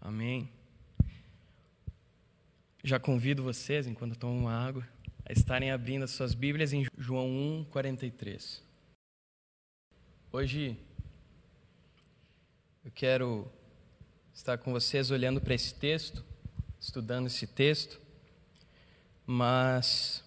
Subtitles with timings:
[0.00, 0.48] Amém.
[2.82, 4.88] Já convido vocês, enquanto tomam uma água,
[5.26, 8.62] a estarem abrindo as suas Bíblias em João 1, 43.
[10.32, 10.78] Hoje
[12.82, 13.46] eu quero
[14.32, 16.24] estar com vocês olhando para esse texto,
[16.80, 18.00] estudando esse texto,
[19.26, 20.24] mas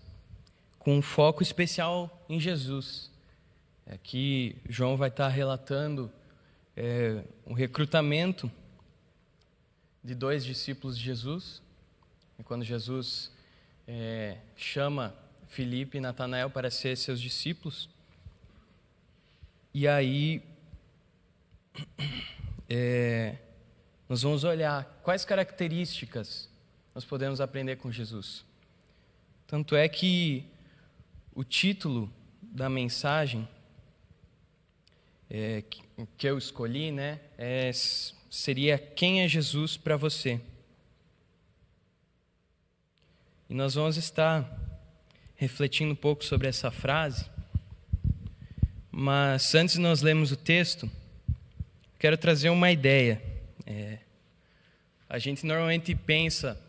[0.78, 3.10] com um foco especial em Jesus.
[3.88, 6.12] Aqui João vai estar relatando
[6.78, 8.52] é, um recrutamento
[10.04, 11.62] de dois discípulos de Jesus.
[12.38, 13.32] E quando Jesus
[13.88, 15.16] é, chama
[15.48, 17.89] Filipe e Natanael para ser seus discípulos.
[19.74, 20.44] E aí
[22.70, 23.38] é,
[24.10, 26.50] nós vamos olhar quais características
[26.94, 28.46] nós podemos aprender com Jesus.
[29.47, 30.46] Tanto é que
[31.33, 32.11] o título
[32.42, 33.47] da mensagem
[35.30, 35.64] é,
[36.17, 37.72] que eu escolhi, né, é,
[38.36, 40.41] seria Quem é Jesus para você?
[43.47, 44.59] E nós vamos estar
[45.35, 47.30] refletindo um pouco sobre essa frase,
[48.91, 50.89] mas antes de nós lermos o texto,
[51.99, 53.21] quero trazer uma ideia.
[53.67, 53.99] É,
[55.08, 56.59] a gente normalmente pensa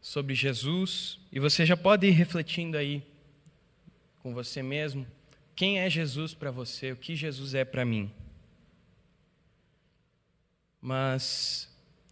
[0.00, 3.02] sobre Jesus, e você já pode ir refletindo aí
[4.22, 5.04] com você mesmo,
[5.56, 8.12] quem é Jesus para você, o que Jesus é para mim.
[10.80, 11.68] Mas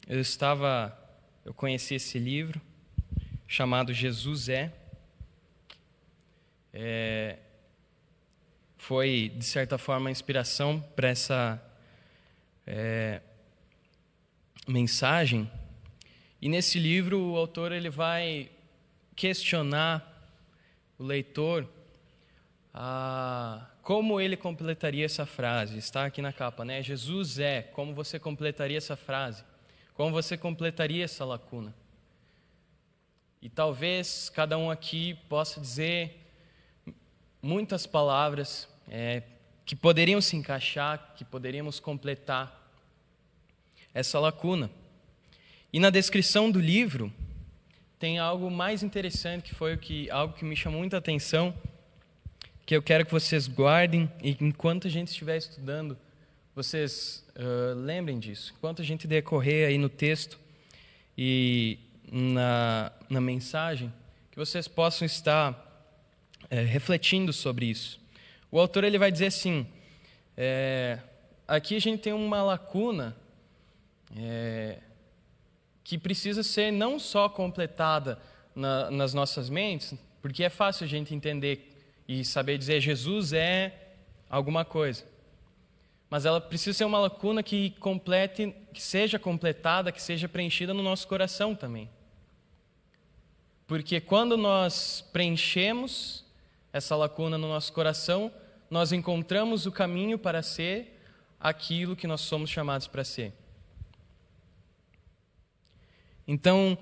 [0.07, 0.97] eu estava,
[1.45, 2.61] eu conheci esse livro
[3.47, 4.73] chamado Jesus é.
[6.73, 7.39] é
[8.77, 11.61] foi de certa forma a inspiração para essa
[12.65, 13.21] é,
[14.69, 15.51] mensagem.
[16.41, 18.49] E nesse livro o autor ele vai
[19.17, 20.31] questionar
[20.99, 21.69] o leitor
[22.73, 25.79] a como ele completaria essa frase?
[25.79, 26.83] Está aqui na capa, né?
[26.83, 27.63] Jesus é.
[27.63, 29.45] Como você completaria essa frase?
[29.95, 31.73] Como você completaria essa lacuna?
[33.41, 36.21] E talvez cada um aqui possa dizer
[37.41, 39.23] muitas palavras é,
[39.65, 42.69] que poderiam se encaixar, que poderíamos completar
[43.95, 44.69] essa lacuna.
[45.73, 47.13] E na descrição do livro
[48.01, 51.55] tem algo mais interessante que foi o que algo que me chamou muita atenção
[52.67, 55.97] que eu quero que vocês guardem e enquanto a gente estiver estudando,
[56.53, 58.53] vocês uh, lembrem disso.
[58.59, 60.37] Enquanto a gente decorrer aí no texto
[61.17, 61.79] e
[62.11, 63.93] na, na mensagem,
[64.33, 65.63] que vocês possam estar
[66.51, 68.01] é, refletindo sobre isso.
[68.51, 69.65] O autor ele vai dizer assim:
[70.37, 70.99] é,
[71.47, 73.17] aqui a gente tem uma lacuna
[74.17, 74.79] é,
[75.85, 78.19] que precisa ser não só completada
[78.57, 81.76] na, nas nossas mentes, porque é fácil a gente entender
[82.09, 83.95] e saber dizer Jesus é
[84.29, 85.05] alguma coisa.
[86.09, 90.83] Mas ela precisa ser uma lacuna que complete, que seja completada, que seja preenchida no
[90.83, 91.91] nosso coração também.
[93.67, 96.25] Porque quando nós preenchemos
[96.73, 98.31] essa lacuna no nosso coração,
[98.71, 101.01] nós encontramos o caminho para ser
[101.41, 103.33] aquilo que nós somos chamados para ser.
[106.27, 106.79] Então,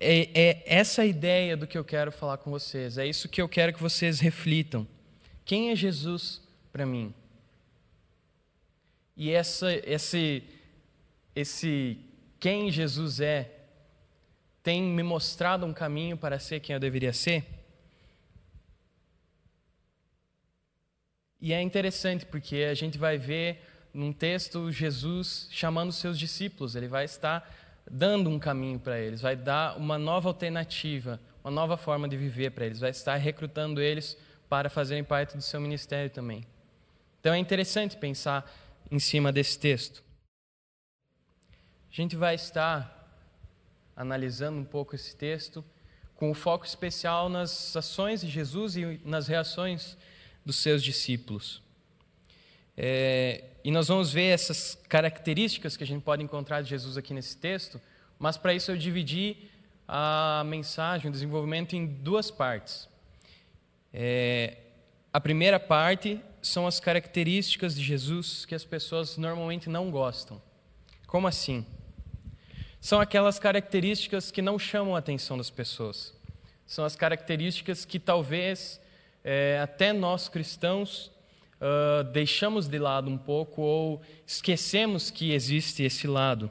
[0.00, 2.98] é, é essa ideia do que eu quero falar com vocês.
[2.98, 4.86] É isso que eu quero que vocês reflitam.
[5.44, 6.40] Quem é Jesus
[6.72, 7.14] para mim?
[9.16, 10.42] E essa, esse,
[11.34, 11.98] esse
[12.40, 13.50] quem Jesus é
[14.62, 17.44] tem me mostrado um caminho para ser quem eu deveria ser?
[21.40, 23.60] E é interessante porque a gente vai ver
[23.92, 26.74] num texto Jesus chamando seus discípulos.
[26.74, 27.48] Ele vai estar
[27.90, 32.50] dando um caminho para eles, vai dar uma nova alternativa, uma nova forma de viver
[32.50, 34.16] para eles, vai estar recrutando eles
[34.48, 36.46] para fazerem parte do seu ministério também.
[37.20, 38.50] Então é interessante pensar
[38.90, 40.02] em cima desse texto.
[41.90, 42.90] A gente vai estar
[43.96, 45.64] analisando um pouco esse texto
[46.16, 49.96] com o foco especial nas ações de Jesus e nas reações
[50.44, 51.62] dos seus discípulos.
[52.76, 57.14] É, e nós vamos ver essas características que a gente pode encontrar de Jesus aqui
[57.14, 57.80] nesse texto,
[58.18, 59.38] mas para isso eu dividi
[59.88, 62.86] a mensagem, o desenvolvimento em duas partes.
[63.90, 64.58] É,
[65.10, 70.42] a primeira parte são as características de Jesus que as pessoas normalmente não gostam.
[71.06, 71.64] Como assim?
[72.82, 76.12] São aquelas características que não chamam a atenção das pessoas.
[76.66, 78.78] São as características que talvez
[79.24, 81.13] é, até nós cristãos
[81.64, 86.50] uh, deixamos de lado um pouco ou esquecemos que existe esse lado.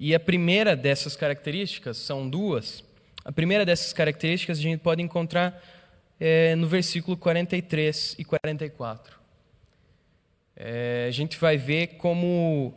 [0.00, 2.82] E a primeira dessas características, são duas,
[3.24, 5.62] a primeira dessas características a gente pode encontrar
[6.18, 9.16] é, no versículo 43 e 44.
[10.54, 12.74] É, a gente vai ver como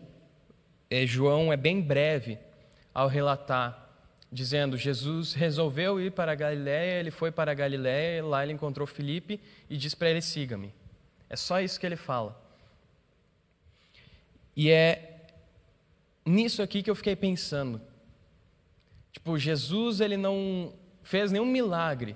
[0.89, 2.37] é, João é bem breve
[2.93, 3.78] ao relatar,
[4.31, 8.85] dizendo: Jesus resolveu ir para a Galiléia, ele foi para a Galiléia, lá ele encontrou
[8.85, 9.39] Filipe
[9.69, 10.73] e diz para ele: siga-me.
[11.29, 12.39] É só isso que ele fala.
[14.55, 15.27] E é
[16.25, 17.81] nisso aqui que eu fiquei pensando.
[19.11, 20.73] Tipo, Jesus ele não
[21.03, 22.15] fez nenhum milagre.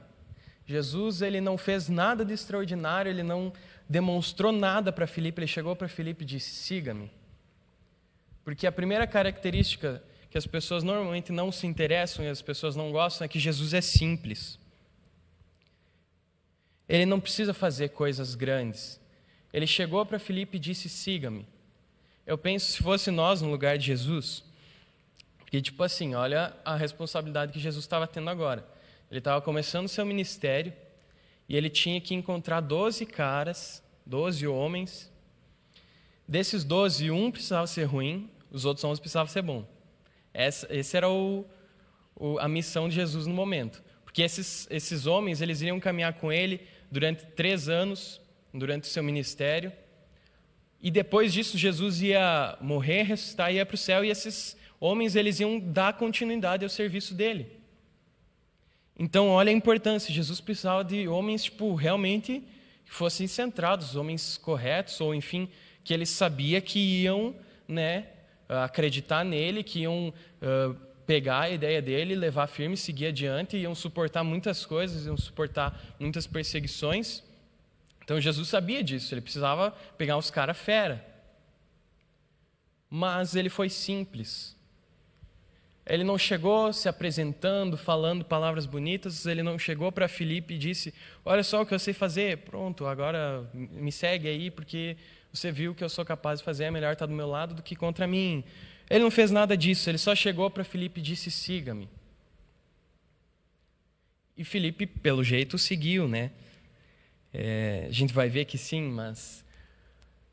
[0.66, 3.52] Jesus ele não fez nada de extraordinário, ele não
[3.88, 7.12] demonstrou nada para Filipe, ele chegou para Filipe e disse: "Siga-me".
[8.44, 10.04] Porque a primeira característica
[10.34, 13.72] que as pessoas normalmente não se interessam e as pessoas não gostam é que Jesus
[13.72, 14.58] é simples.
[16.90, 19.00] Ele não precisa fazer coisas grandes.
[19.54, 21.48] Ele chegou para Filipe e disse: "Siga-me".
[22.26, 24.44] Eu penso se fosse nós no lugar de Jesus,
[25.52, 28.68] que tipo assim, olha a responsabilidade que Jesus estava tendo agora.
[29.12, 30.74] Ele estava começando seu ministério
[31.48, 35.12] e ele tinha que encontrar 12 caras, 12 homens.
[36.28, 39.72] Desses 12, um precisava ser ruim, os outros 11 precisavam ser bom.
[40.34, 41.46] Essa, esse era o,
[42.16, 43.84] o, a missão de Jesus no momento.
[44.04, 48.22] Porque esses, esses homens, eles iriam caminhar com ele durante três anos,
[48.54, 49.72] durante o seu ministério.
[50.82, 55.40] E depois disso, Jesus ia morrer, ressuscitar ia para o céu, e esses homens eles
[55.40, 57.48] iam dar continuidade ao serviço dele.
[58.98, 60.14] Então, olha a importância.
[60.14, 62.44] Jesus precisava de homens, tipo, realmente
[62.86, 65.50] que fossem centrados, homens corretos, ou enfim,
[65.84, 67.36] que ele sabia que iam,
[67.68, 68.08] né,
[68.62, 74.24] acreditar nele, que iam uh, pegar a ideia dele, levar firme, seguir adiante, iam suportar
[74.24, 77.24] muitas coisas, iam suportar muitas perseguições.
[78.04, 81.06] Então Jesus sabia disso, ele precisava pegar uns caras fera.
[82.90, 84.56] Mas ele foi simples.
[85.86, 90.94] Ele não chegou se apresentando, falando palavras bonitas, ele não chegou para Filipe e disse:
[91.26, 94.96] Olha só o que eu sei fazer, pronto, agora me segue aí, porque
[95.34, 97.64] você viu que eu sou capaz de fazer, é melhor estar do meu lado do
[97.64, 98.44] que contra mim.
[98.88, 101.90] Ele não fez nada disso, ele só chegou para Filipe e disse: Siga-me.
[104.38, 106.32] E Filipe, pelo jeito, seguiu, né?
[107.34, 109.44] É, a gente vai ver que sim, mas.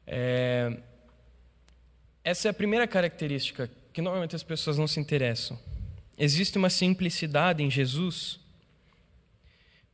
[0.06, 0.76] É,
[2.22, 5.58] essa é a primeira característica que normalmente as pessoas não se interessam.
[6.18, 8.38] Existe uma simplicidade em Jesus,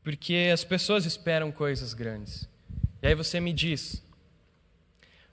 [0.03, 2.49] porque as pessoas esperam coisas grandes.
[3.01, 4.03] E aí você me diz: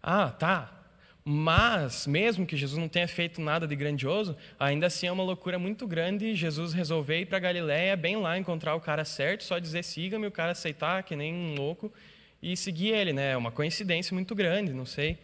[0.03, 0.83] ah, tá,
[1.25, 5.57] mas, mesmo que Jesus não tenha feito nada de grandioso, ainda assim é uma loucura
[5.57, 9.83] muito grande Jesus resolver ir para Galiléia, bem lá, encontrar o cara certo, só dizer
[9.83, 11.93] siga-me, o cara aceitar, que nem um louco,
[12.41, 13.13] e seguir ele.
[13.13, 13.31] Né?
[13.31, 15.17] É uma coincidência muito grande, não sei.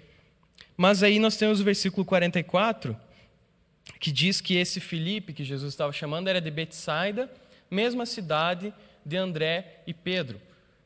[0.77, 2.95] Mas aí nós temos o versículo 44,
[3.99, 7.29] que diz que esse Filipe, que Jesus estava chamando, era de Betsaida,
[7.69, 8.73] mesma cidade
[9.05, 10.39] de André e Pedro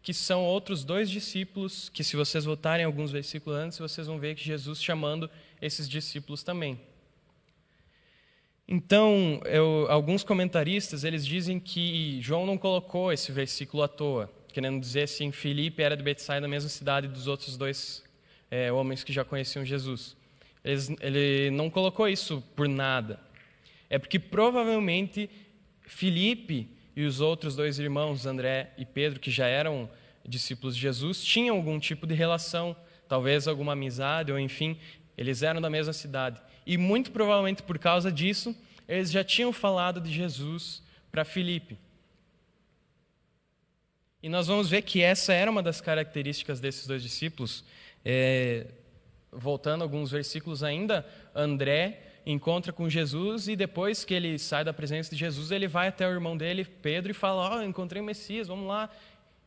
[0.04, 4.36] que são outros dois discípulos, que se vocês voltarem alguns versículos antes, vocês vão ver
[4.36, 5.30] que Jesus chamando
[5.62, 6.78] esses discípulos também.
[8.68, 14.78] Então, eu, alguns comentaristas, eles dizem que João não colocou esse versículo à toa, querendo
[14.80, 18.04] dizer assim, Filipe era de Betsaida, da mesma cidade dos outros dois
[18.52, 20.18] é, homens que já conheciam Jesus.
[20.66, 23.22] Eles, ele não colocou isso por nada.
[23.90, 25.30] É porque provavelmente
[25.82, 29.90] Filipe e os outros dois irmãos, André e Pedro, que já eram
[30.26, 32.76] discípulos de Jesus, tinham algum tipo de relação,
[33.08, 34.78] talvez alguma amizade, ou enfim,
[35.18, 36.42] eles eram da mesma cidade.
[36.66, 38.56] E muito provavelmente por causa disso,
[38.88, 40.82] eles já tinham falado de Jesus
[41.12, 41.78] para Filipe.
[44.22, 47.66] E nós vamos ver que essa era uma das características desses dois discípulos.
[48.06, 48.68] É,
[49.30, 55.10] voltando alguns versículos ainda, André encontra com Jesus e depois que ele sai da presença
[55.12, 58.06] de Jesus, ele vai até o irmão dele, Pedro, e fala: Ó, oh, encontrei o
[58.06, 58.90] Messias, vamos lá.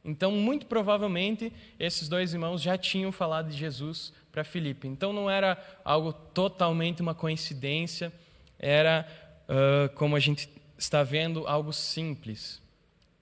[0.05, 4.87] Então, muito provavelmente, esses dois irmãos já tinham falado de Jesus para Filipe.
[4.87, 8.13] Então, não era algo totalmente uma coincidência,
[8.59, 9.07] era,
[9.49, 12.63] uh, como a gente está vendo, algo simples.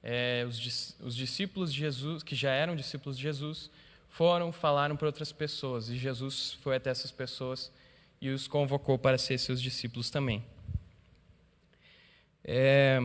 [0.02, 3.70] É, os, os discípulos de Jesus, que já eram discípulos de Jesus,
[4.10, 7.72] foram, falaram para outras pessoas, e Jesus foi até essas pessoas
[8.24, 10.42] e os convocou para ser seus discípulos também.
[12.42, 12.98] É...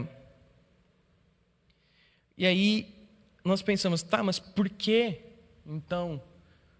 [2.37, 2.95] E aí
[3.43, 5.19] nós pensamos, tá, mas por que
[5.65, 6.23] então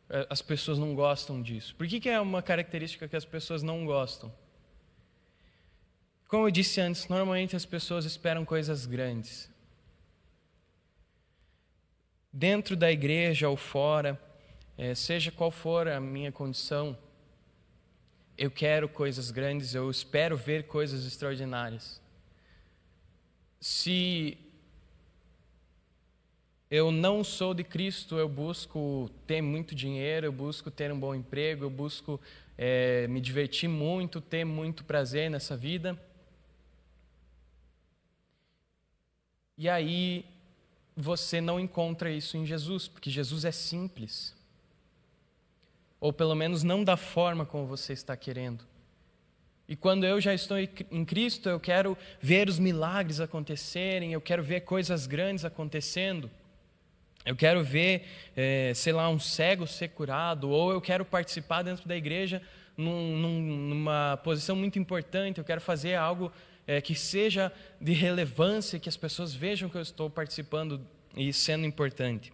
[0.10, 1.76] é, as pessoas não gostam disso?
[1.76, 4.34] Por que, que é uma característica que as pessoas não gostam?
[6.30, 9.50] Como eu disse antes, normalmente as pessoas esperam coisas grandes.
[12.32, 14.18] Dentro da igreja ou fora,
[14.78, 16.98] é, seja qual for a minha condição,
[18.40, 22.02] eu quero coisas grandes, eu espero ver coisas extraordinárias.
[23.60, 24.38] Se
[26.72, 31.14] eu não sou de Cristo, eu busco ter muito dinheiro, eu busco ter um bom
[31.14, 32.18] emprego, eu busco
[32.58, 36.02] é, me divertir muito, ter muito prazer nessa vida.
[39.58, 40.26] E aí
[40.96, 44.34] você não encontra isso em Jesus, porque Jesus é simples.
[46.00, 48.64] Ou pelo menos não da forma como você está querendo.
[49.68, 54.42] E quando eu já estou em Cristo, eu quero ver os milagres acontecerem, eu quero
[54.42, 56.30] ver coisas grandes acontecendo.
[57.26, 61.88] Eu quero ver, é, sei lá, um cego ser curado, ou eu quero participar dentro
[61.88, 62.42] da igreja
[62.76, 66.32] num, num, numa posição muito importante, eu quero fazer algo
[66.66, 70.82] é, que seja de relevância, que as pessoas vejam que eu estou participando
[71.16, 72.32] e sendo importante.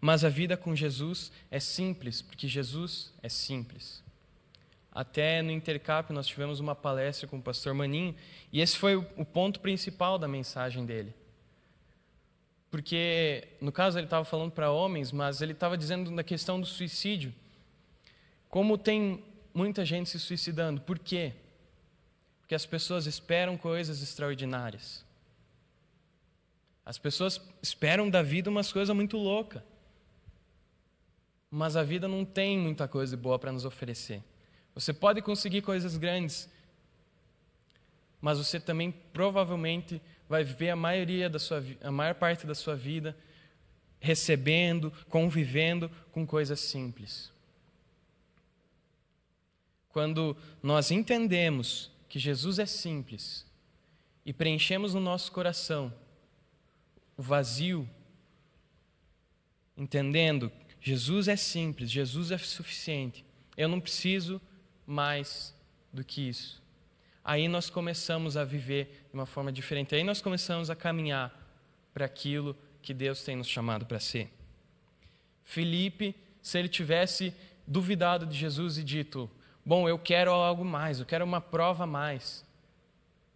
[0.00, 4.02] Mas a vida com Jesus é simples, porque Jesus é simples.
[4.92, 8.14] Até no Intercap nós tivemos uma palestra com o pastor Maninho,
[8.52, 11.14] e esse foi o ponto principal da mensagem dele.
[12.70, 16.66] Porque, no caso, ele estava falando para homens, mas ele estava dizendo na questão do
[16.66, 17.32] suicídio.
[18.48, 19.22] Como tem
[19.56, 20.80] muita gente se suicidando.
[20.82, 21.32] Por quê?
[22.40, 25.04] Porque as pessoas esperam coisas extraordinárias.
[26.84, 29.62] As pessoas esperam da vida umas coisas muito loucas.
[31.56, 34.22] Mas a vida não tem muita coisa boa para nos oferecer.
[34.74, 36.50] Você pode conseguir coisas grandes,
[38.20, 42.76] mas você também provavelmente vai viver a maioria da sua a maior parte da sua
[42.76, 43.16] vida
[43.98, 47.32] recebendo, convivendo com coisas simples.
[49.88, 53.46] Quando nós entendemos que Jesus é simples
[54.26, 55.90] e preenchemos no nosso coração
[57.16, 57.88] o vazio,
[59.74, 60.52] entendendo
[60.86, 63.24] Jesus é simples, Jesus é suficiente.
[63.56, 64.40] Eu não preciso
[64.86, 65.54] mais
[65.92, 66.62] do que isso
[67.26, 69.96] aí nós começamos a viver de uma forma diferente.
[69.96, 71.34] Aí nós começamos a caminhar
[71.92, 74.30] para aquilo que Deus tem nos chamado para ser.
[75.42, 77.34] Felipe, se ele tivesse
[77.66, 79.28] duvidado de Jesus e dito:
[79.64, 82.44] Bom, eu quero algo mais, eu quero uma prova a mais,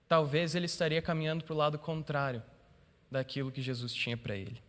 [0.09, 2.41] talvez ele estaria caminhando para o lado contrário
[3.11, 4.63] daquilo que Jesus tinha para ele.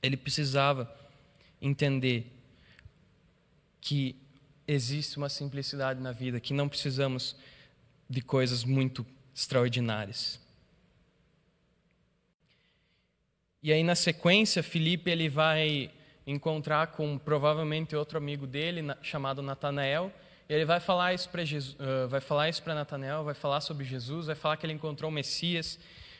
[0.00, 0.94] Ele precisava
[1.66, 2.30] entender
[3.80, 4.16] que
[4.68, 7.36] existe uma simplicidade na vida, que não precisamos
[8.08, 9.04] de coisas muito
[9.34, 10.40] extraordinárias.
[13.62, 15.90] E aí na sequência, Felipe ele vai
[16.26, 20.12] encontrar com provavelmente outro amigo dele chamado Natanael.
[20.48, 24.26] Ele vai falar isso para uh, vai falar isso para Natanael, vai falar sobre Jesus,
[24.26, 25.78] vai falar que ele encontrou o Messias,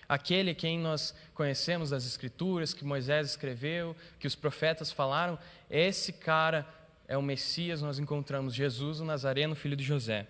[0.09, 5.39] aquele quem nós conhecemos das Escrituras, que Moisés escreveu, que os profetas falaram.
[5.71, 6.67] Esse cara
[7.09, 7.83] é o Messias.
[7.83, 10.27] Nós encontramos Jesus, o Nazareno, filho de José.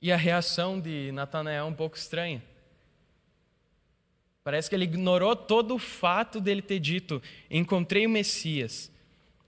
[0.00, 2.42] E a reação de Natanael é um pouco estranha.
[4.44, 7.20] Parece que ele ignorou todo o fato dele ter dito:
[7.50, 8.92] Encontrei o Messias.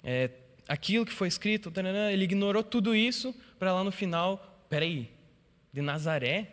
[0.03, 0.31] É,
[0.67, 1.73] aquilo que foi escrito,
[2.11, 5.09] ele ignorou tudo isso para lá no final: Peraí,
[5.73, 6.51] de Nazaré,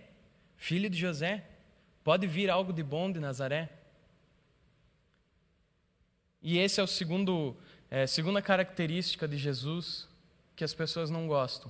[0.58, 1.44] filho de José,
[2.06, 3.70] pode vir algo de bom de Nazaré?
[6.42, 7.58] E esse é o segundo,
[7.92, 10.08] é, segunda característica de Jesus
[10.56, 11.70] que as pessoas não gostam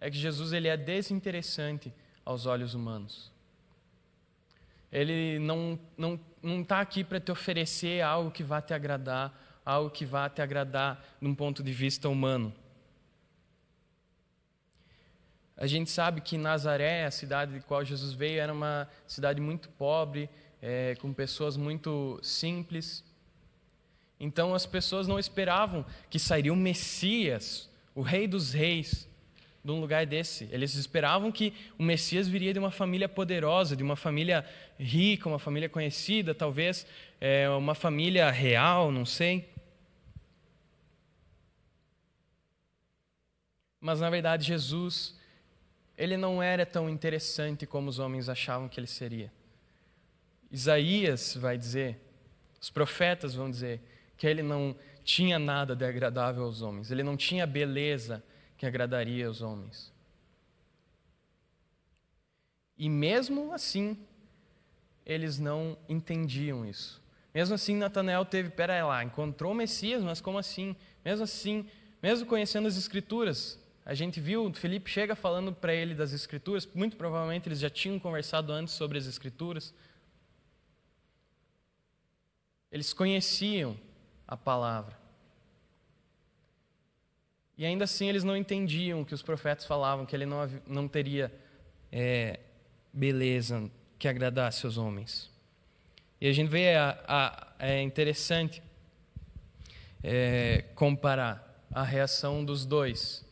[0.00, 1.92] é que Jesus ele é desinteressante
[2.24, 3.30] aos olhos humanos.
[4.90, 9.90] Ele não não não está aqui para te oferecer algo que vá te agradar, algo
[9.90, 12.52] que vá te agradar de um ponto de vista humano.
[15.60, 19.68] A gente sabe que Nazaré, a cidade de qual Jesus veio, era uma cidade muito
[19.68, 20.30] pobre,
[20.62, 23.04] é, com pessoas muito simples.
[24.18, 29.06] Então as pessoas não esperavam que sairia o Messias, o Rei dos Reis,
[29.62, 30.48] de um lugar desse.
[30.50, 34.46] Eles esperavam que o Messias viria de uma família poderosa, de uma família
[34.78, 36.86] rica, uma família conhecida, talvez
[37.20, 39.46] é, uma família real, não sei.
[43.78, 45.19] Mas na verdade Jesus,
[46.00, 49.30] ele não era tão interessante como os homens achavam que ele seria.
[50.50, 52.00] Isaías vai dizer,
[52.58, 53.82] os profetas vão dizer
[54.16, 58.24] que ele não tinha nada de agradável aos homens, ele não tinha beleza
[58.56, 59.92] que agradaria aos homens.
[62.78, 63.94] E mesmo assim,
[65.04, 66.98] eles não entendiam isso.
[67.34, 70.74] Mesmo assim, Natanael teve, pera lá, encontrou o Messias, mas como assim?
[71.04, 71.68] Mesmo assim,
[72.02, 73.59] mesmo conhecendo as Escrituras,
[73.90, 77.98] a gente viu, Felipe chega falando para ele das Escrituras, muito provavelmente eles já tinham
[77.98, 79.74] conversado antes sobre as Escrituras.
[82.70, 83.76] Eles conheciam
[84.28, 84.96] a palavra.
[87.58, 91.32] E ainda assim eles não entendiam que os profetas falavam, que ele não, não teria
[91.90, 92.38] é,
[92.92, 93.68] beleza
[93.98, 95.28] que agradasse aos homens.
[96.20, 98.62] E a gente vê, a, a, é interessante,
[100.00, 103.28] é, comparar a reação dos dois.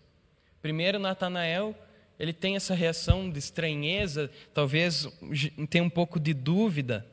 [0.60, 1.74] Primeiro, Natanael,
[2.18, 5.06] ele tem essa reação de estranheza, talvez
[5.70, 7.06] tem um pouco de dúvida.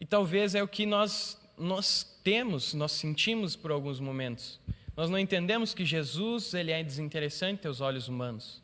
[0.00, 4.60] E talvez é o que nós, nós temos, nós sentimos por alguns momentos.
[4.96, 8.62] Nós não entendemos que Jesus ele é desinteressante aos olhos humanos.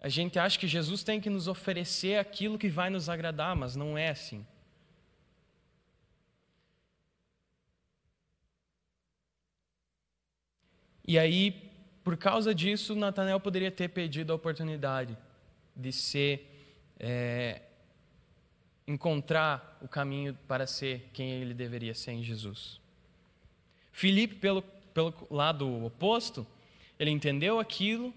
[0.00, 3.74] A gente acha que Jesus tem que nos oferecer aquilo que vai nos agradar, mas
[3.74, 4.46] não é assim.
[11.08, 11.50] E aí,
[12.04, 15.18] por causa disso, Natanael poderia ter pedido a oportunidade
[15.74, 17.62] de ser, é,
[18.86, 22.80] encontrar o caminho para ser quem ele deveria ser em Jesus.
[23.90, 24.62] Filipe, pelo,
[24.94, 26.46] pelo lado oposto,
[26.96, 28.14] ele entendeu aquilo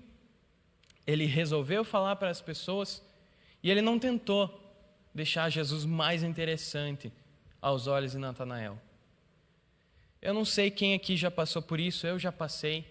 [1.06, 3.02] ele resolveu falar para as pessoas
[3.64, 4.60] e ele não tentou
[5.14, 7.12] deixar Jesus mais interessante
[7.62, 8.80] aos olhos de Natanael.
[10.22, 12.86] Eu não sei quem aqui já passou por isso, eu já passei.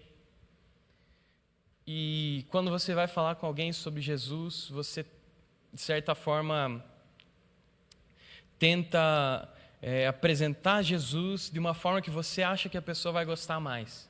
[1.87, 5.05] E quando você vai falar com alguém sobre Jesus, você,
[5.73, 6.83] de certa forma,
[8.59, 9.47] tenta
[9.81, 14.09] é, apresentar Jesus de uma forma que você acha que a pessoa vai gostar mais.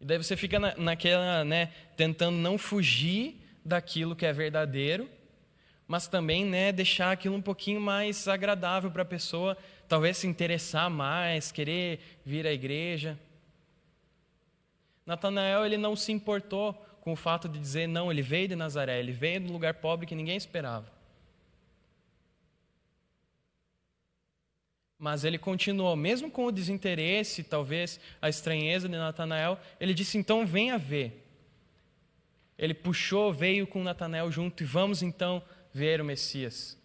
[0.00, 5.08] E daí você fica na, naquela, né, tentando não fugir daquilo que é verdadeiro,
[5.86, 9.56] mas também, né, deixar aquilo um pouquinho mais agradável para a pessoa,
[9.90, 13.18] talvez se interessar mais, querer vir à igreja.
[15.04, 19.00] Natanael ele não se importou com o fato de dizer não, ele veio de Nazaré,
[19.00, 20.88] ele veio de um lugar pobre que ninguém esperava.
[24.96, 30.46] Mas ele continuou, mesmo com o desinteresse, talvez a estranheza de Natanael, ele disse: então
[30.46, 31.26] venha ver.
[32.56, 35.42] Ele puxou, veio com Natanael junto e vamos então
[35.72, 36.79] ver o Messias.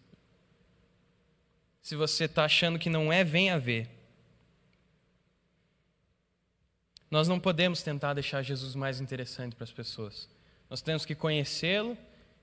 [1.85, 3.87] Se você está achando que não é, venha ver.
[7.11, 10.27] Nós não podemos tentar deixar Jesus mais interessante para as pessoas.
[10.67, 11.95] Nós temos que conhecê-lo,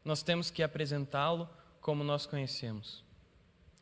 [0.05, 1.51] nós temos que apresentá-lo
[1.81, 3.03] como nós conhecemos.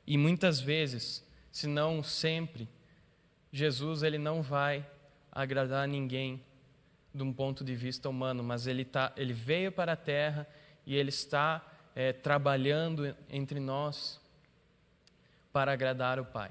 [0.06, 2.66] E muitas vezes se não sempre,
[3.52, 4.88] Jesus ele não vai
[5.30, 6.42] agradar ninguém
[7.14, 10.48] de um ponto de vista humano, mas ele, tá, ele veio para a terra
[10.86, 11.62] e ele está
[11.94, 14.19] é, trabalhando entre nós
[15.52, 16.50] para agradar o Pai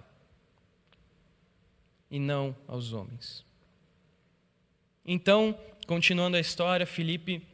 [2.10, 3.46] e não aos homens.
[5.06, 5.58] Então,
[5.88, 7.46] continuando a história, Felipe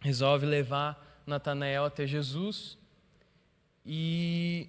[0.00, 2.76] resolve levar Natanael até Jesus
[3.84, 4.68] e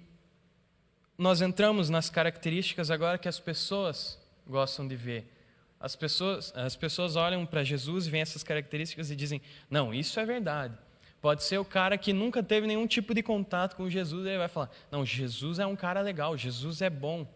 [1.18, 5.32] nós entramos nas características agora que as pessoas gostam de ver.
[5.78, 10.18] As pessoas, as pessoas olham para Jesus e veem essas características e dizem: não, isso
[10.18, 10.76] é verdade.
[11.20, 14.48] Pode ser o cara que nunca teve nenhum tipo de contato com Jesus, ele vai
[14.48, 17.26] falar: não, Jesus é um cara legal, Jesus é bom.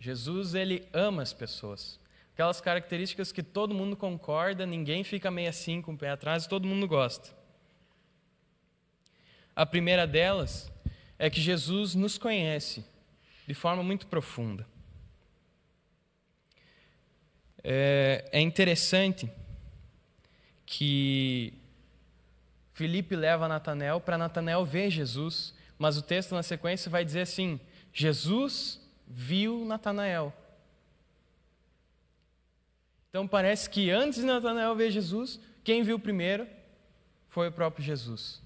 [0.00, 1.98] Jesus, ele ama as pessoas.
[2.32, 6.68] Aquelas características que todo mundo concorda, ninguém fica meio assim com o pé atrás, todo
[6.68, 7.36] mundo gosta.
[9.56, 10.70] A primeira delas
[11.18, 12.84] é que Jesus nos conhece
[13.46, 14.64] de forma muito profunda.
[17.64, 19.28] É, é interessante
[20.64, 21.52] que
[22.78, 27.58] Felipe leva Natanael para Natanael ver Jesus, mas o texto na sequência vai dizer assim:
[27.92, 30.32] Jesus viu Natanael.
[33.10, 36.46] Então parece que antes de Natanael ver Jesus, quem viu primeiro
[37.28, 38.40] foi o próprio Jesus.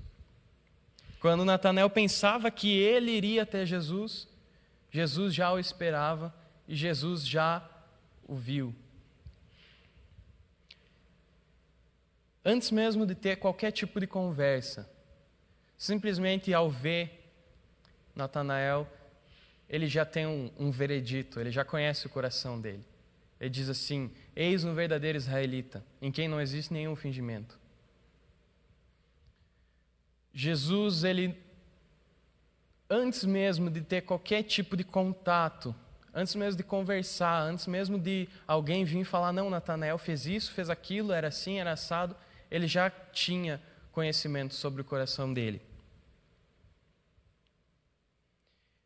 [1.21, 4.27] Quando Natanael pensava que ele iria até Jesus,
[4.91, 6.35] Jesus já o esperava
[6.67, 7.63] e Jesus já
[8.27, 8.75] o viu.
[12.45, 14.89] Antes mesmo de ter qualquer tipo de conversa,
[15.79, 17.31] simplesmente ao ver
[18.15, 18.87] Natanael,
[19.69, 22.85] ele já tem um, um veredito, ele já conhece o coração dele.
[23.41, 27.59] Ele diz assim: Eis um verdadeiro israelita, em quem não existe nenhum fingimento.
[30.35, 31.37] Jesus, ele
[32.89, 35.75] antes mesmo de ter qualquer tipo de contato,
[36.13, 40.69] antes mesmo de conversar, antes mesmo de alguém vir falar, não, Natanael fez isso, fez
[40.69, 42.15] aquilo, era assim, era assado,
[42.53, 43.59] ele já tinha
[43.91, 45.63] conhecimento sobre o coração dele.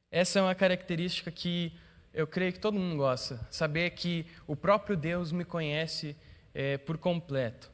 [0.08, 1.72] Essa é uma característica que
[2.14, 6.16] eu creio que todo mundo gosta, saber que o próprio Deus me conhece
[6.54, 7.68] é, por completo,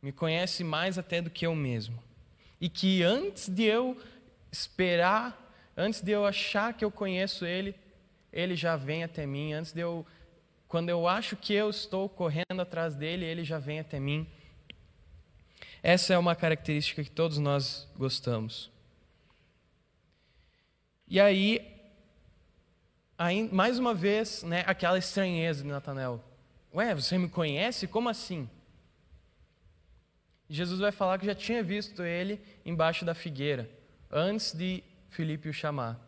[0.00, 2.02] me conhece mais até do que eu mesmo,
[2.58, 4.00] e que antes de eu
[4.50, 7.74] esperar, antes de eu achar que eu conheço Ele,
[8.32, 9.52] Ele já vem até mim.
[9.52, 10.06] Antes de eu,
[10.66, 14.26] quando eu acho que eu estou correndo atrás dele, Ele já vem até mim.
[15.88, 18.72] Essa é uma característica que todos nós gostamos.
[21.06, 21.64] E aí,
[23.16, 26.20] aí mais uma vez, né, aquela estranheza de Natanael.
[26.74, 27.86] Ué, você me conhece?
[27.86, 28.50] Como assim?
[30.50, 33.70] Jesus vai falar que já tinha visto ele embaixo da figueira,
[34.10, 36.00] antes de Filipe o chamar.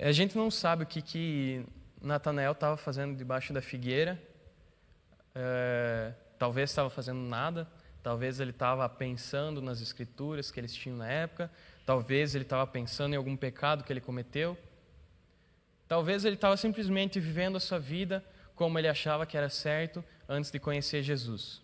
[0.00, 1.64] A gente não sabe o que, que
[2.02, 4.20] Natanael estava fazendo debaixo da figueira.
[5.32, 7.68] É, talvez estava fazendo nada.
[8.02, 11.50] Talvez ele estava pensando nas escrituras que eles tinham na época.
[11.84, 14.56] Talvez ele estava pensando em algum pecado que ele cometeu.
[15.86, 18.24] Talvez ele estava simplesmente vivendo a sua vida
[18.54, 21.62] como ele achava que era certo antes de conhecer Jesus.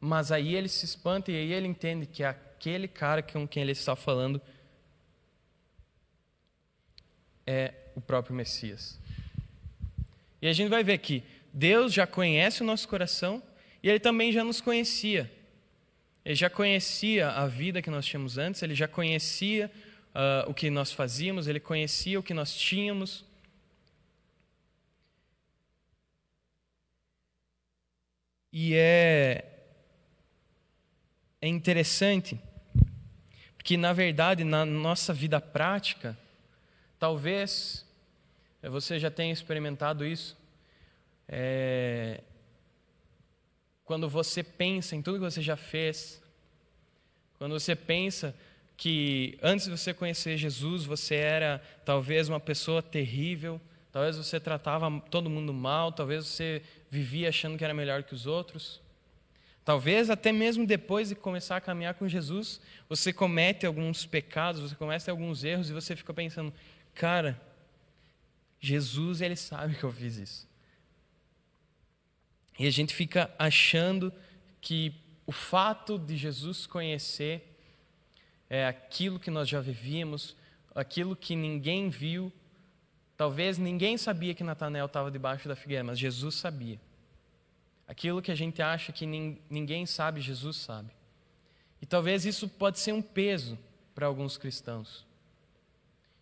[0.00, 3.72] Mas aí ele se espanta e aí ele entende que aquele cara com quem ele
[3.72, 4.40] está falando
[7.46, 9.00] é o próprio Messias.
[10.42, 13.42] E a gente vai ver que Deus já conhece o nosso coração
[13.84, 15.30] e ele também já nos conhecia.
[16.24, 19.70] Ele já conhecia a vida que nós tínhamos antes, ele já conhecia
[20.14, 23.26] uh, o que nós fazíamos, ele conhecia o que nós tínhamos.
[28.50, 29.44] E é
[31.42, 32.40] é interessante,
[33.54, 36.16] porque na verdade, na nossa vida prática,
[36.98, 37.84] talvez
[38.62, 40.34] você já tenha experimentado isso.
[41.28, 42.22] É,
[43.84, 46.22] quando você pensa em tudo que você já fez,
[47.38, 48.34] quando você pensa
[48.76, 53.60] que antes de você conhecer Jesus, você era talvez uma pessoa terrível,
[53.92, 58.26] talvez você tratava todo mundo mal, talvez você vivia achando que era melhor que os
[58.26, 58.80] outros.
[59.64, 64.74] Talvez até mesmo depois de começar a caminhar com Jesus, você comete alguns pecados, você
[64.74, 66.52] comete alguns erros e você fica pensando,
[66.94, 67.40] cara,
[68.60, 70.53] Jesus, ele sabe que eu fiz isso.
[72.58, 74.12] E a gente fica achando
[74.60, 74.94] que
[75.26, 77.56] o fato de Jesus conhecer
[78.48, 80.36] é aquilo que nós já vivíamos,
[80.74, 82.32] aquilo que ninguém viu.
[83.16, 86.80] Talvez ninguém sabia que Natanael estava debaixo da figueira, mas Jesus sabia.
[87.86, 90.90] Aquilo que a gente acha que ninguém sabe, Jesus sabe.
[91.82, 93.58] E talvez isso pode ser um peso
[93.94, 95.04] para alguns cristãos.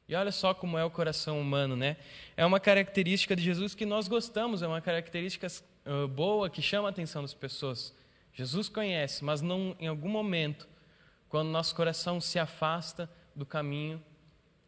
[0.09, 1.97] E olha só como é o coração humano, né?
[2.37, 5.47] É uma característica de Jesus que nós gostamos, é uma característica
[5.87, 7.95] uh, boa que chama a atenção das pessoas.
[8.33, 10.68] Jesus conhece, mas não em algum momento,
[11.29, 14.03] quando nosso coração se afasta do caminho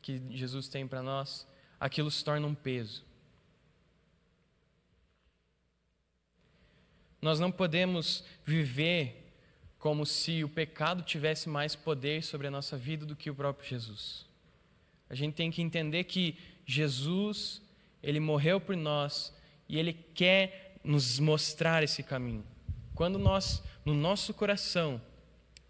[0.01, 1.47] que Jesus tem para nós,
[1.81, 3.05] aquilo se torna um peso.
[7.21, 9.33] Nós não podemos viver
[9.79, 13.69] como se o pecado tivesse mais poder sobre a nossa vida do que o próprio
[13.69, 14.27] Jesus.
[15.09, 17.63] A gente tem que entender que Jesus,
[18.03, 19.35] ele morreu por nós
[19.69, 22.45] e ele quer nos mostrar esse caminho.
[22.95, 25.01] Quando nós, no nosso coração,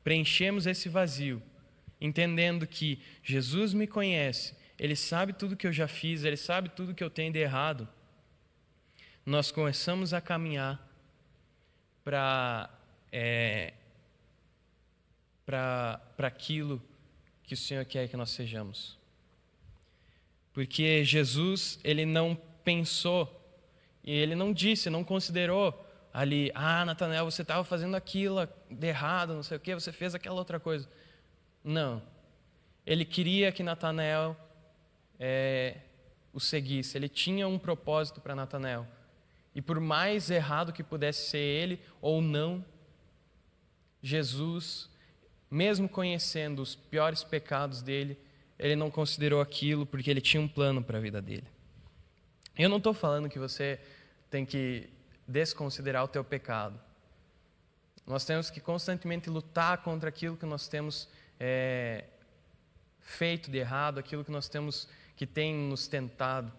[0.03, 1.42] preenchemos esse vazio,
[2.00, 6.94] entendendo que Jesus me conhece, ele sabe tudo que eu já fiz, ele sabe tudo
[6.94, 7.88] que eu tenho de errado,
[9.24, 10.87] nós começamos a caminhar
[12.05, 12.68] para
[13.11, 13.72] é,
[15.46, 16.83] para aquilo
[17.42, 18.98] que o Senhor quer que nós sejamos.
[20.53, 23.44] Porque Jesus, ele não pensou,
[24.05, 29.35] e ele não disse, não considerou ali, ah, Natanael, você estava fazendo aquilo de errado,
[29.35, 30.88] não sei o que, você fez aquela outra coisa.
[31.64, 32.03] Não.
[32.87, 34.37] Ele queria que Natanael
[35.19, 35.79] é,
[36.33, 38.87] o seguisse, ele tinha um propósito para Natanael.
[39.55, 42.64] E por mais errado que pudesse ser ele ou não,
[44.03, 44.90] Jesus,
[45.51, 48.19] mesmo conhecendo os piores pecados dele,
[48.59, 51.47] ele não considerou aquilo porque ele tinha um plano para a vida dele.
[52.57, 53.81] Eu não estou falando que você
[54.31, 54.88] tem que
[55.27, 56.81] desconsiderar o teu pecado.
[58.07, 61.09] Nós temos que constantemente lutar contra aquilo que nós temos
[61.40, 62.05] é,
[63.01, 66.53] feito de errado, aquilo que nós temos que tem nos tentado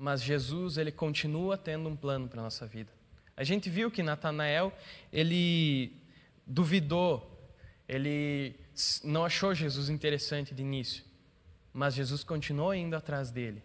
[0.00, 2.90] mas Jesus ele continua tendo um plano para nossa vida.
[3.36, 4.72] A gente viu que Natanael,
[5.12, 5.92] ele
[6.46, 7.38] duvidou,
[7.86, 8.56] ele
[9.04, 11.04] não achou Jesus interessante de início,
[11.70, 13.62] mas Jesus continuou indo atrás dele.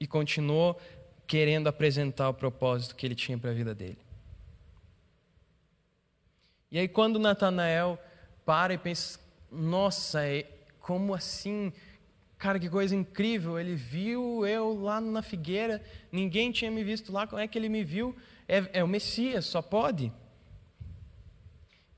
[0.00, 0.80] E continuou
[1.26, 3.98] querendo apresentar o propósito que ele tinha para a vida dele.
[6.70, 7.98] E aí quando Natanael
[8.44, 9.18] para e pensa,
[9.50, 10.46] nossa, é,
[10.80, 11.72] como assim
[12.38, 13.58] Cara, que coisa incrível!
[13.58, 15.82] Ele viu eu lá na figueira,
[16.12, 18.14] ninguém tinha me visto lá, como é que ele me viu?
[18.46, 20.12] É, é o Messias, só pode.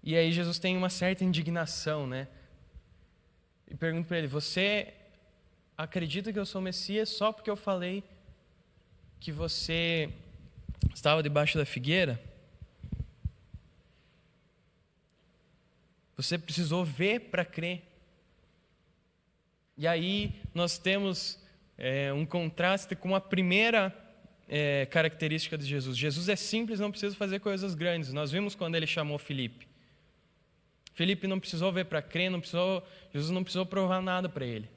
[0.03, 2.27] E aí Jesus tem uma certa indignação, né?
[3.69, 4.95] E pergunta para ele: Você
[5.83, 8.05] acredita que eu sou Messias só porque eu falei
[9.19, 10.11] que você
[10.95, 12.21] estava debaixo da figueira?
[16.17, 17.83] Você precisou ver para crer.
[19.77, 21.43] E aí nós temos
[21.79, 23.95] é, um contraste com a primeira
[24.47, 25.97] é, característica de Jesus.
[25.97, 28.13] Jesus é simples, não precisa fazer coisas grandes.
[28.13, 29.67] Nós vimos quando ele chamou Felipe.
[30.93, 34.69] Felipe não precisou ver para crer, não precisou, Jesus não precisou provar nada para ele.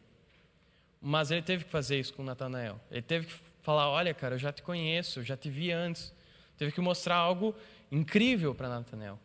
[1.06, 2.80] Mas ele teve que fazer isso com Natanael.
[2.90, 6.14] Ele teve que falar: Olha, cara, eu já te conheço, eu já te vi antes.
[6.58, 7.54] Teve que mostrar algo
[7.92, 9.20] incrível para Natanael.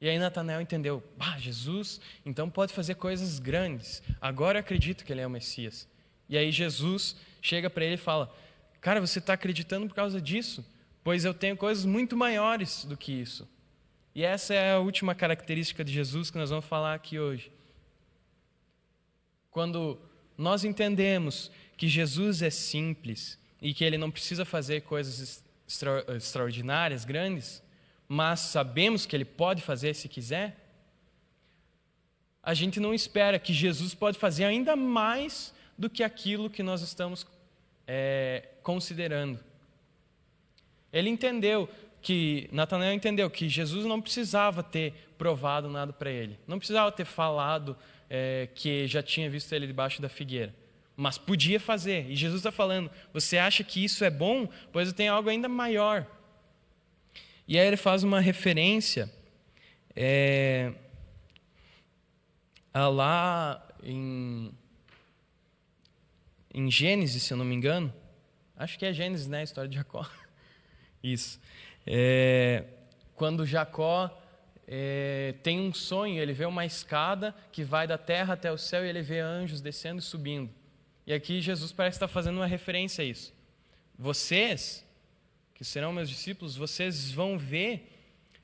[0.00, 4.02] E aí Natanael entendeu: Ah, Jesus, então pode fazer coisas grandes.
[4.20, 5.86] Agora eu acredito que ele é o Messias.
[6.28, 8.34] E aí Jesus chega para ele e fala:
[8.80, 10.66] Cara, você está acreditando por causa disso?
[11.04, 13.48] Pois eu tenho coisas muito maiores do que isso.
[14.12, 17.52] E essa é a última característica de Jesus que nós vamos falar aqui hoje.
[19.52, 20.07] Quando
[20.38, 27.04] nós entendemos que Jesus é simples e que ele não precisa fazer coisas extra, extraordinárias,
[27.04, 27.60] grandes,
[28.08, 30.56] mas sabemos que ele pode fazer se quiser,
[32.42, 36.80] a gente não espera que Jesus pode fazer ainda mais do que aquilo que nós
[36.80, 37.26] estamos
[37.86, 39.38] é, considerando.
[40.92, 41.68] Ele entendeu
[42.00, 47.04] que, Natanael entendeu que Jesus não precisava ter provado nada para ele, não precisava ter
[47.04, 47.76] falado
[48.08, 50.54] é, que já tinha visto ele debaixo da figueira.
[50.96, 52.10] Mas podia fazer.
[52.10, 54.48] E Jesus está falando: você acha que isso é bom?
[54.72, 56.06] Pois eu tenho algo ainda maior.
[57.46, 59.10] E aí ele faz uma referência
[59.94, 60.72] é,
[62.74, 64.52] lá em,
[66.52, 67.94] em Gênesis, se eu não me engano.
[68.56, 69.40] Acho que é Gênesis, né?
[69.40, 70.04] A história de Jacó.
[71.02, 71.40] Isso.
[71.86, 72.64] É,
[73.14, 74.17] quando Jacó
[74.70, 78.84] é, tem um sonho, ele vê uma escada que vai da terra até o céu
[78.84, 80.50] e ele vê anjos descendo e subindo.
[81.06, 83.32] E aqui Jesus parece estar fazendo uma referência a isso.
[83.98, 84.84] Vocês,
[85.54, 87.90] que serão meus discípulos, vocês vão ver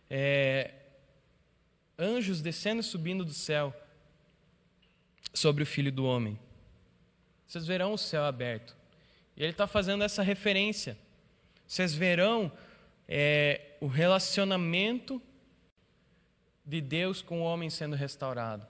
[0.08, 0.70] é,
[1.98, 3.74] anjos descendo e subindo do céu
[5.34, 6.38] sobre o Filho do Homem.
[7.46, 8.74] Vocês verão o céu aberto.
[9.36, 10.96] E ele está fazendo essa referência.
[11.66, 12.50] Vocês verão
[13.06, 15.20] é, o relacionamento
[16.64, 18.66] de Deus com o homem sendo restaurado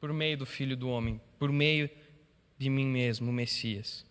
[0.00, 1.90] por meio do Filho do Homem, por meio
[2.58, 4.04] de mim mesmo, o Messias.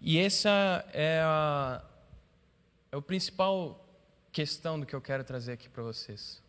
[0.00, 1.84] E essa é a,
[2.90, 3.86] é o principal
[4.32, 6.42] questão do que eu quero trazer aqui para vocês.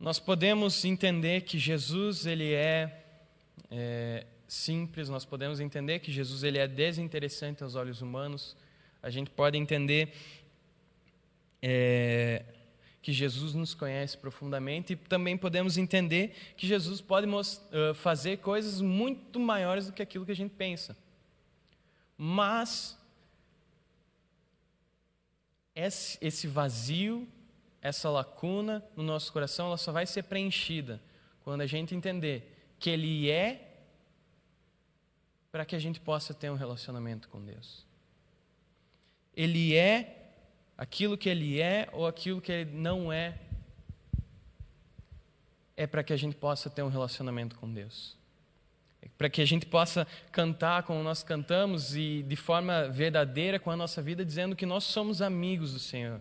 [0.00, 3.04] Nós podemos entender que Jesus ele é,
[3.70, 8.56] é simples, nós podemos entender que Jesus ele é desinteressante aos olhos humanos,
[9.04, 10.14] a gente pode entender
[11.60, 12.42] é,
[13.02, 17.26] que Jesus nos conhece profundamente e também podemos entender que Jesus pode
[17.96, 20.96] fazer coisas muito maiores do que aquilo que a gente pensa.
[22.16, 22.98] Mas
[25.74, 27.28] esse vazio,
[27.82, 30.98] essa lacuna no nosso coração, ela só vai ser preenchida
[31.42, 33.82] quando a gente entender que Ele é
[35.52, 37.84] para que a gente possa ter um relacionamento com Deus.
[39.36, 40.30] Ele é
[40.76, 43.38] aquilo que ele é ou aquilo que ele não é,
[45.76, 48.16] é para que a gente possa ter um relacionamento com Deus.
[49.02, 53.70] É para que a gente possa cantar como nós cantamos e de forma verdadeira com
[53.70, 56.20] a nossa vida, dizendo que nós somos amigos do Senhor.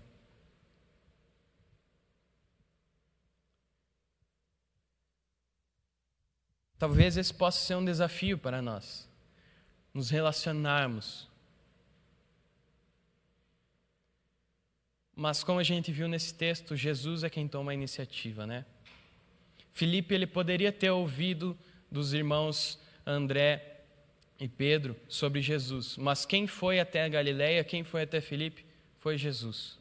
[6.77, 9.07] Talvez esse possa ser um desafio para nós
[9.93, 11.29] nos relacionarmos.
[15.23, 18.65] Mas como a gente viu nesse texto, Jesus é quem toma a iniciativa, né?
[19.71, 21.57] Filipe ele poderia ter ouvido
[21.89, 23.85] dos irmãos André
[24.37, 28.65] e Pedro sobre Jesus, mas quem foi até a Galileia, quem foi até Filipe,
[28.99, 29.79] foi Jesus.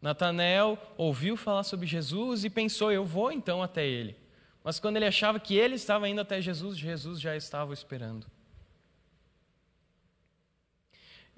[0.00, 4.16] Natanael ouviu falar sobre Jesus e pensou, eu vou então até ele.
[4.64, 8.26] Mas quando ele achava que ele estava indo até Jesus, Jesus já estava esperando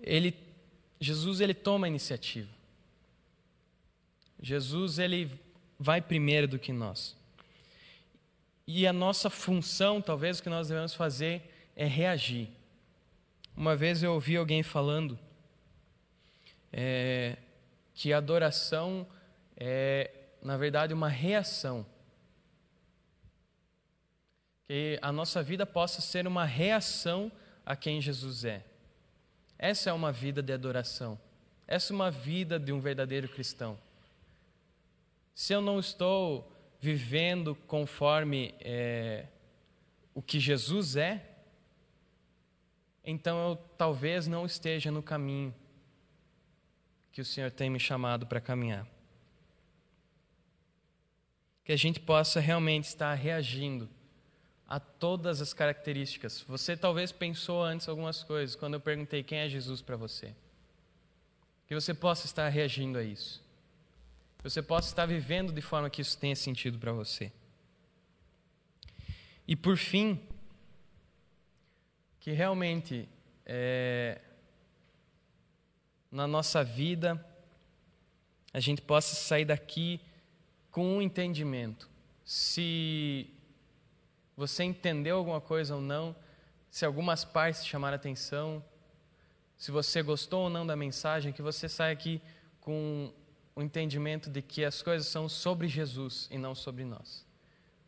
[0.05, 0.37] ele,
[1.05, 2.49] Jesus ele toma a iniciativa.
[4.41, 5.31] Jesus ele
[5.79, 7.15] vai primeiro do que nós.
[8.67, 12.49] E a nossa função, talvez o que nós devemos fazer é reagir.
[13.55, 15.19] Uma vez eu ouvi alguém falando
[16.73, 17.37] é,
[17.93, 19.07] que adoração
[19.57, 21.85] é, na verdade, uma reação.
[24.67, 27.31] Que a nossa vida possa ser uma reação
[27.67, 28.65] a quem Jesus é.
[29.59, 31.19] Essa é uma vida de adoração.
[31.67, 33.79] Essa é uma vida de um verdadeiro cristão.
[35.35, 39.27] Se eu não estou vivendo conforme é,
[40.15, 41.35] o que Jesus é,
[43.05, 45.55] então eu talvez não esteja no caminho.
[47.13, 48.87] que o Senhor tem me chamado para caminhar.
[51.63, 53.89] Que a gente possa realmente estar reagindo
[54.75, 56.41] a todas as características.
[56.49, 60.35] Você talvez pensou antes algumas coisas quando eu perguntei quem é Jesus para você.
[61.69, 63.41] Que você possa estar reagindo a isso.
[64.37, 67.31] Que você possa estar vivendo de forma que isso tenha sentido para você.
[69.47, 70.21] E por fim,
[72.19, 73.09] que realmente
[73.47, 74.21] é,
[76.11, 77.25] na nossa vida
[78.53, 80.01] a gente possa sair daqui
[80.73, 81.89] com um entendimento.
[82.25, 83.34] Se
[84.37, 86.15] você entendeu alguma coisa ou não,
[86.71, 88.65] se algumas partes chamaram atenção,
[89.57, 92.21] se você gostou ou não da mensagem, que você saia aqui
[92.61, 93.13] com
[93.55, 97.25] o entendimento de que as coisas são sobre Jesus e não sobre nós.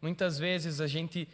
[0.01, 1.29] Muitas vezes a gente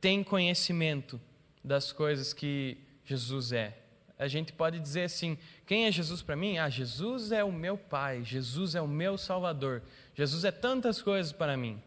[0.00, 1.20] tem conhecimento
[1.64, 3.78] das coisas que Jesus é.
[4.18, 6.58] A gente pode dizer assim: quem é Jesus para mim?
[6.58, 9.82] Ah, Jesus é o meu Pai, Jesus é o meu Salvador,
[10.14, 11.82] Jesus é tantas coisas para mim.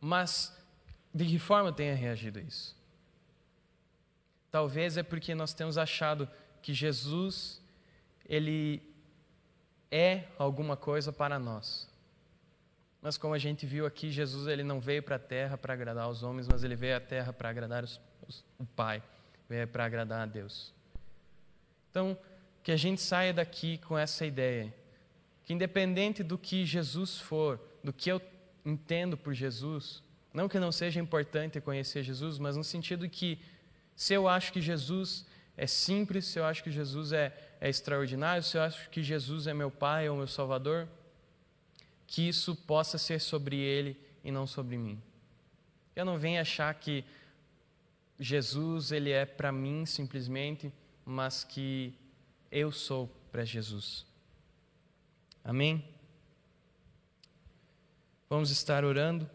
[0.00, 0.56] Mas
[1.16, 2.76] de que forma tenha reagido a isso?
[4.50, 6.28] Talvez é porque nós temos achado
[6.60, 7.58] que Jesus,
[8.28, 8.82] ele
[9.90, 11.88] é alguma coisa para nós.
[13.00, 16.06] Mas como a gente viu aqui, Jesus ele não veio para a terra para agradar
[16.10, 17.98] os homens, mas ele veio à terra para agradar os,
[18.28, 19.02] os, o Pai,
[19.48, 20.74] veio para agradar a Deus.
[21.90, 22.18] Então,
[22.62, 24.74] que a gente saia daqui com essa ideia,
[25.44, 28.20] que independente do que Jesus for, do que eu
[28.66, 30.02] entendo por Jesus,
[30.36, 33.38] não que não seja importante conhecer Jesus, mas no sentido que
[33.96, 35.24] se eu acho que Jesus
[35.56, 39.46] é simples, se eu acho que Jesus é, é extraordinário, se eu acho que Jesus
[39.46, 40.86] é meu Pai ou meu Salvador,
[42.06, 45.00] que isso possa ser sobre Ele e não sobre mim.
[45.96, 47.02] Eu não venho achar que
[48.20, 50.70] Jesus ele é para mim simplesmente,
[51.02, 51.94] mas que
[52.52, 54.04] eu sou para Jesus.
[55.42, 55.82] Amém?
[58.28, 59.30] Vamos estar orando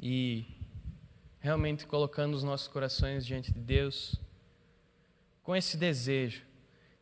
[0.00, 0.44] e
[1.40, 4.16] realmente colocando os nossos corações diante de Deus,
[5.42, 6.42] com esse desejo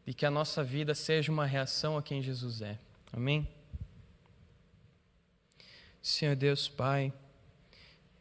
[0.06, 2.78] de que a nossa vida seja uma reação a quem Jesus é.
[3.12, 3.48] Amém?
[6.02, 7.10] Senhor Deus Pai,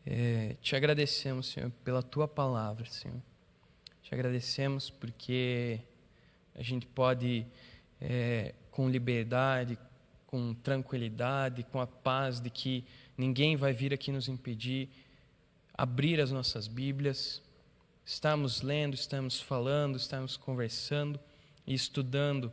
[0.06, 3.22] é, te agradecemos, Senhor, pela tua palavra, Senhor.
[4.02, 5.82] Te agradecemos porque
[6.56, 7.46] a gente pode,
[8.00, 9.78] é, com liberdade,
[10.28, 12.86] com tranquilidade, com a paz de que
[13.18, 14.90] ninguém vai vir aqui nos impedir,
[15.74, 17.42] abrir as nossas Bíblias,
[18.06, 21.20] estamos lendo, estamos falando, estamos conversando
[21.66, 22.52] e estudando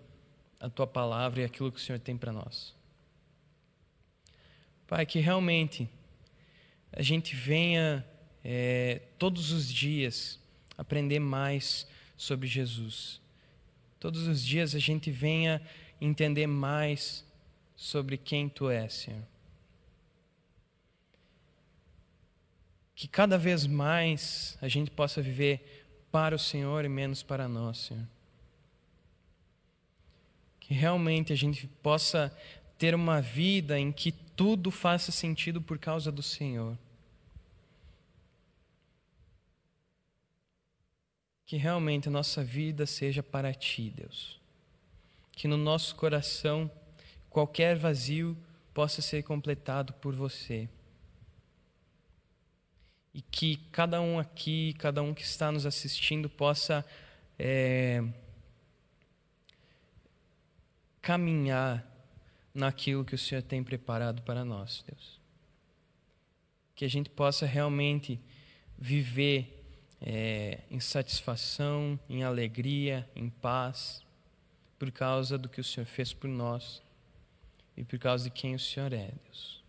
[0.58, 2.74] a tua palavra e aquilo que o Senhor tem para nós.
[4.86, 5.88] Pai, que realmente
[6.92, 8.04] a gente venha
[8.44, 10.38] é, todos os dias
[10.76, 13.20] aprender mais sobre Jesus.
[13.98, 15.62] Todos os dias a gente venha
[16.00, 17.24] entender mais
[17.76, 19.29] sobre quem tu és, Senhor.
[23.00, 27.78] Que cada vez mais a gente possa viver para o Senhor e menos para nós,
[27.78, 28.06] Senhor.
[30.60, 32.30] Que realmente a gente possa
[32.76, 36.76] ter uma vida em que tudo faça sentido por causa do Senhor.
[41.46, 44.38] Que realmente a nossa vida seja para Ti, Deus.
[45.32, 46.70] Que no nosso coração
[47.30, 48.36] qualquer vazio
[48.74, 50.68] possa ser completado por Você
[53.12, 56.84] e que cada um aqui, cada um que está nos assistindo possa
[57.38, 58.04] é,
[61.02, 61.86] caminhar
[62.54, 65.20] naquilo que o Senhor tem preparado para nós, Deus.
[66.74, 68.20] Que a gente possa realmente
[68.78, 69.64] viver
[70.00, 74.02] é, em satisfação, em alegria, em paz,
[74.78, 76.80] por causa do que o Senhor fez por nós
[77.76, 79.59] e por causa de quem o Senhor é, Deus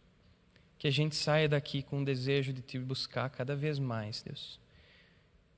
[0.82, 4.60] que a gente saia daqui com o desejo de te buscar cada vez mais, Deus.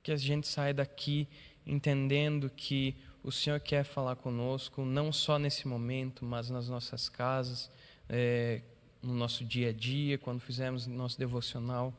[0.03, 1.29] Que a gente saia daqui
[1.65, 7.71] entendendo que o Senhor quer falar conosco, não só nesse momento, mas nas nossas casas,
[8.09, 8.63] é,
[9.01, 11.93] no nosso dia a dia, quando fizermos nosso devocional.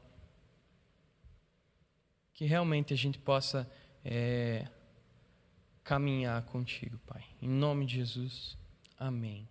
[2.35, 3.67] Que realmente a gente possa
[4.05, 4.69] é,
[5.83, 7.25] caminhar contigo, Pai.
[7.41, 8.59] Em nome de Jesus,
[8.99, 9.49] amém.